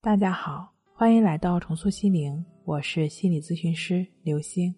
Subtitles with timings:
[0.00, 4.72] 大家好，欢迎来到重塑心灵，我是心理咨询师刘星。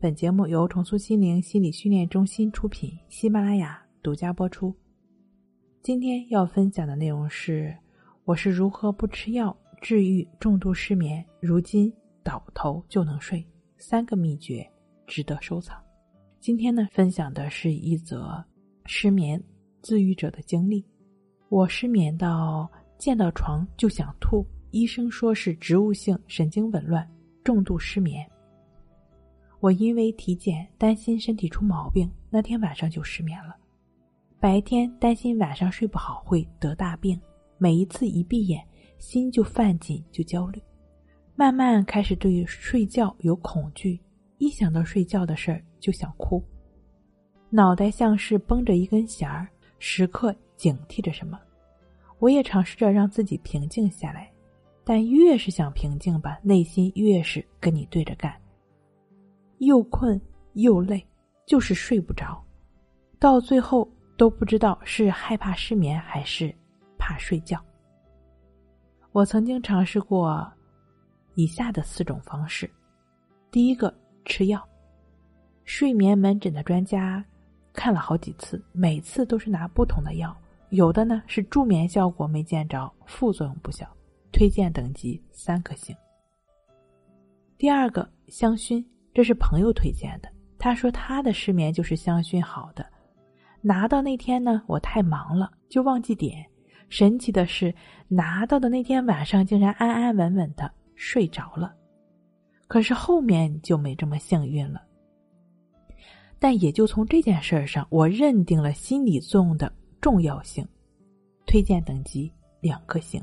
[0.00, 4.74] 本节目由重塑心灵心理训练中心出品，喜马拉雅独家播出。
[5.80, 7.72] 今天要分享的内容是：
[8.24, 11.90] 我是如何不吃药治愈重度失眠，如今
[12.24, 13.46] 倒头就能睡，
[13.76, 14.68] 三个秘诀
[15.06, 15.80] 值得收藏。
[16.40, 18.44] 今天呢，分享的是一则
[18.86, 19.40] 失眠
[19.82, 20.84] 自愈者的经历。
[21.48, 22.68] 我失眠到。
[22.98, 27.08] 见到床就想吐，医生说是植物性神经紊乱，
[27.44, 28.28] 重度失眠。
[29.60, 33.56] 我因为体检担心身体出毛病，那天晚上就失眠了。
[34.40, 37.20] 白天担心晚上睡不好会得大病，
[37.56, 38.64] 每一次一闭眼
[38.98, 40.60] 心就犯紧就焦虑，
[41.34, 43.98] 慢慢开始对睡觉有恐惧，
[44.38, 46.42] 一想到睡觉的事儿就想哭，
[47.48, 51.38] 脑袋像是绷着一根弦儿，时刻警惕着什么。
[52.18, 54.30] 我也尝试着让自己平静下来，
[54.84, 58.34] 但越是想平静吧，内心越是跟你对着干。
[59.58, 60.20] 又困
[60.54, 61.04] 又累，
[61.46, 62.44] 就是睡不着，
[63.18, 66.54] 到最后都不知道是害怕失眠还是
[66.98, 67.62] 怕睡觉。
[69.12, 70.46] 我曾经尝试过
[71.34, 72.70] 以下的四种方式：
[73.50, 73.92] 第一个，
[74.24, 74.62] 吃药。
[75.64, 77.24] 睡眠门诊的专家
[77.72, 80.36] 看了好几次，每次都是拿不同的药。
[80.70, 83.86] 有的呢是助眠效果没见着，副作用不小，
[84.30, 85.96] 推荐等级三颗星。
[87.56, 92.86] 第二个香薰，这是朋友推荐的，他说他的失眠就是香薰好的。
[93.60, 96.44] 拿到那天呢，我太忙了就忘记点。
[96.90, 97.74] 神奇的是，
[98.06, 101.74] 拿到的那天晚上竟然安安稳稳的睡着了。
[102.66, 104.82] 可是后面就没这么幸运了。
[106.38, 109.72] 但也就从这件事上，我认定了心理作用的。
[110.00, 110.66] 重要性，
[111.46, 113.22] 推荐等级两颗星。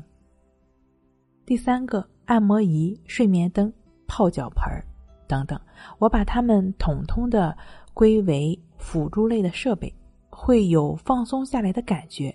[1.44, 3.72] 第三个，按摩仪、睡眠灯、
[4.06, 4.62] 泡脚盆
[5.26, 5.60] 等等，
[5.98, 7.56] 我把它们统统的
[7.94, 9.92] 归为辅助类的设备，
[10.28, 12.34] 会有放松下来的感觉。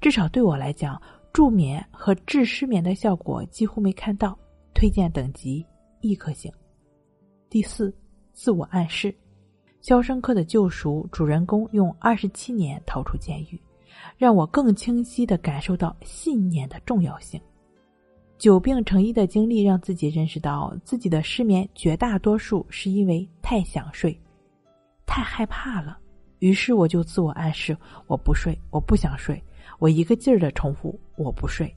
[0.00, 1.00] 至少对我来讲，
[1.32, 4.38] 助眠和治失眠的效果几乎没看到，
[4.74, 5.64] 推荐等级
[6.00, 6.52] 一颗星。
[7.48, 7.94] 第四，
[8.32, 9.10] 自我暗示，
[9.80, 13.60] 《肖申克的救赎》主人公用二十七年逃出监狱。
[14.16, 17.40] 让我更清晰的感受到信念的重要性。
[18.38, 24.18] 久病成医的经历让自己认识到，自己的失眠绝大多数是因为太想睡，
[25.04, 25.98] 太害怕了。
[26.38, 29.42] 于是我就自我暗示：我不睡，我不想睡。
[29.78, 31.70] 我一个劲儿的重复：我不睡。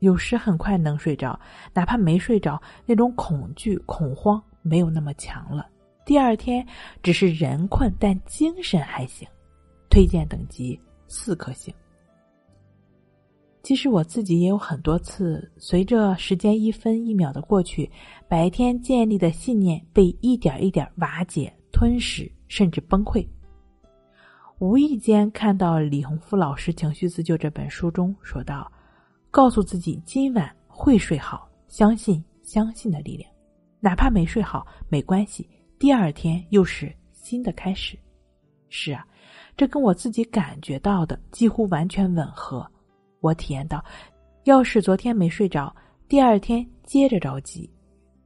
[0.00, 1.40] 有时很快能睡着，
[1.72, 5.66] 哪怕没睡着，那种恐惧、恐慌没有那么强了。
[6.04, 6.64] 第二天
[7.02, 9.26] 只是人困，但精神还行。
[9.88, 10.78] 推荐等级。
[11.08, 11.72] 四颗星。
[13.62, 17.90] 其实我自己也有很多次，随着时间一分一秒的过去，
[18.28, 23.26] 白天建立的信念被一点一点瓦解、吞噬，甚至崩溃。
[24.60, 28.70] 无意间看到李洪福老师《情绪自救》这本书中说道
[29.32, 33.28] ：“告诉自己今晚会睡好，相信相信的力量，
[33.80, 37.98] 哪怕没睡好没关系，第二天又是新的开始。”
[38.70, 39.04] 是啊。
[39.56, 42.70] 这跟我自己感觉到的几乎完全吻合。
[43.20, 43.82] 我体验到，
[44.44, 45.74] 要是昨天没睡着，
[46.08, 47.68] 第二天接着着急，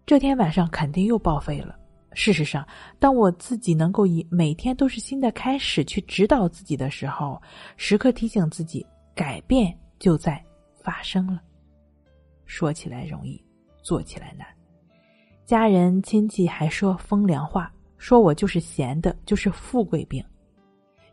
[0.05, 1.77] 这天晚上肯定又报废了。
[2.13, 2.67] 事实上，
[2.99, 7.41] 当我自己能够以每天都是新的开始去指导自己的时候，
[7.77, 10.45] 时刻提醒自己，改变就在
[10.83, 11.41] 发生了。
[12.47, 13.41] 说起来容易，
[13.81, 14.45] 做起来难。
[15.47, 20.23] 家人亲戚还说风凉话，说我就是闲的，就是富贵病。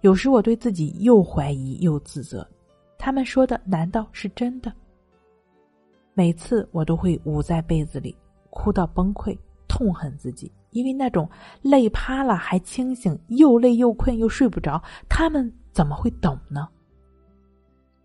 [0.01, 2.47] 有时我对自己又怀疑又自责，
[2.97, 4.71] 他们说的难道是真的？
[6.13, 8.15] 每次我都会捂在被子里，
[8.49, 9.37] 哭到崩溃，
[9.67, 11.29] 痛恨自己，因为那种
[11.61, 16.67] 累趴了还清醒，又累又困又睡不着，他们怎么会懂呢？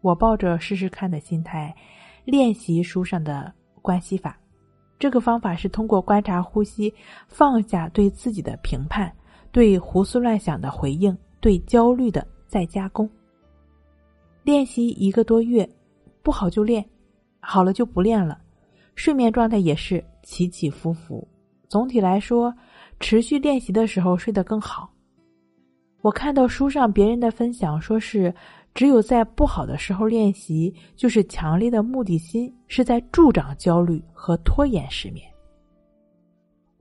[0.00, 1.74] 我抱着试试看的心态，
[2.24, 4.36] 练习书上的关系法。
[4.98, 6.92] 这个方法是通过观察呼吸，
[7.28, 9.12] 放下对自己的评判，
[9.50, 11.16] 对胡思乱想的回应。
[11.42, 13.06] 对焦虑的再加工。
[14.44, 15.68] 练习一个多月，
[16.22, 16.82] 不好就练，
[17.40, 18.40] 好了就不练了。
[18.94, 21.26] 睡眠状态也是起起伏伏。
[21.68, 22.54] 总体来说，
[23.00, 24.90] 持续练习的时候睡得更好。
[26.00, 28.34] 我看到书上别人的分享，说是
[28.74, 35.31] 只有在不好的时候练习，就是强烈的目的心是在助长焦虑和拖延失眠。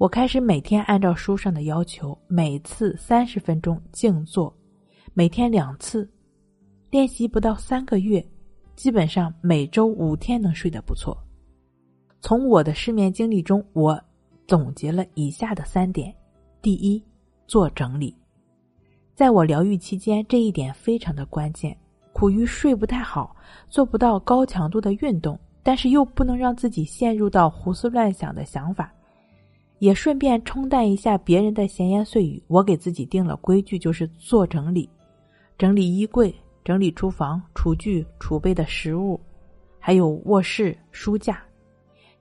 [0.01, 4.51] 我开始每天按照书上的要求，每次三十分钟静坐，
[5.13, 6.09] 每天两次，
[6.89, 8.19] 练习不到三个月，
[8.75, 11.15] 基本上每周五天能睡得不错。
[12.19, 14.01] 从我的失眠经历中，我
[14.47, 16.11] 总结了以下的三点：
[16.63, 16.99] 第一，
[17.45, 18.17] 做整理。
[19.13, 21.77] 在我疗愈期间，这一点非常的关键。
[22.11, 23.35] 苦于睡不太好，
[23.69, 28.91] 做不到高强度的运动，但是又不能让自己陷入到胡思乱想的想法，
[29.81, 32.39] 也顺便冲淡一下别人的闲言碎语。
[32.45, 34.87] 我给自己定了规矩，就是做整理，
[35.57, 36.31] 整理衣柜，
[36.63, 39.19] 整理厨房、厨具、储备的食物，
[39.79, 41.43] 还有卧室、书架。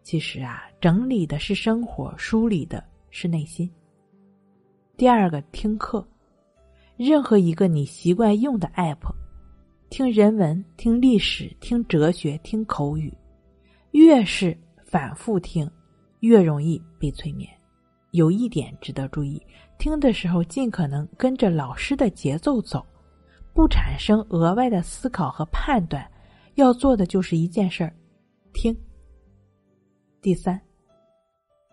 [0.02, 3.70] 其实啊，整理的是生活，梳理的是内心。
[4.96, 6.02] 第二个，听课，
[6.96, 8.96] 任何一个你习惯用的 app。
[9.90, 13.12] 听人文，听历史，听哲学，听口语，
[13.90, 15.70] 越是反复听，
[16.20, 17.50] 越容易被催眠。
[18.12, 19.40] 有一点值得注意：
[19.78, 22.84] 听的时候尽可能跟着老师的节奏走，
[23.54, 26.04] 不产生额外的思考和判断。
[26.56, 27.94] 要做的就是一件事儿：
[28.52, 28.76] 听。
[30.20, 30.60] 第三，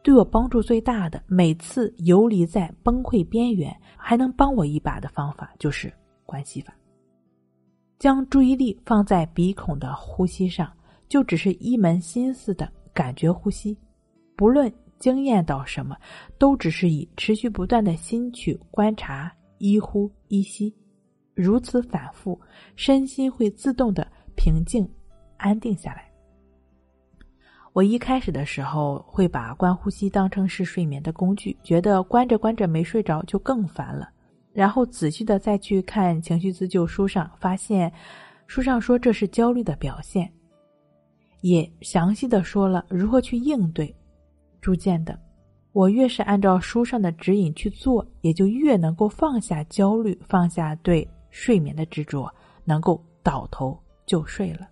[0.03, 5.91] 对我帮助最大的，每次游离在崩溃边缘还能帮我一把的方法，就是
[6.25, 6.73] 关系法。
[7.99, 10.71] 将注意力放在鼻孔的呼吸上，
[11.09, 13.75] 就只是一门心思的感觉呼吸，
[14.37, 15.97] 不论经验到什么，
[16.37, 20.73] 都只是以持续不断的心去观察一呼一吸，
[21.33, 22.39] 如此反复，
[22.75, 24.87] 身心会自动的平静、
[25.37, 26.09] 安定下来。
[27.73, 34.09] 我一开始的时候会把观呼吸当成是睡眠的工具，觉得关着关着没睡着就更烦了。
[34.53, 37.91] 然后仔细的再去看情绪自救书上，发现
[38.47, 40.31] 书上说这是焦虑的表现，
[41.41, 43.95] 也详细的说了如何去应对。
[44.67, 45.17] 逐渐的，
[45.71, 52.29] 我越是按照书上的指引去做，也就越能够放下焦虑，放下对睡眠的执着，
[52.65, 54.67] 能够倒头就睡了。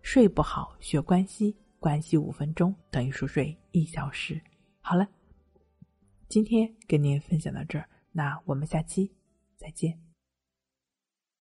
[0.00, 4.40] 睡不好学关系，关系五分钟等于熟睡一小时。
[4.80, 5.04] 好了，
[6.28, 7.84] 今天跟您分享到这儿。
[8.12, 9.10] 那我们下期
[9.56, 10.09] 再见。